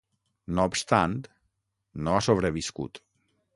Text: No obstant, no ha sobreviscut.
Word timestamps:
No 0.59 0.63
obstant, 0.69 1.13
no 2.07 2.17
ha 2.21 2.25
sobreviscut. 2.31 3.01